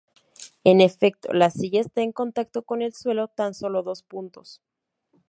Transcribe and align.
En 0.63 0.81
efecto, 0.81 1.31
la 1.31 1.51
silla 1.51 1.79
está 1.79 2.01
en 2.01 2.11
contacto 2.11 2.63
con 2.63 2.81
el 2.81 2.91
suelo 2.95 3.27
tan 3.27 3.53
solo 3.53 3.83
dos 3.83 4.01
puntos. 4.01 4.59